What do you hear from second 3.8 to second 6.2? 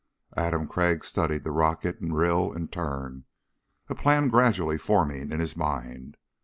a plan gradually forming in his mind.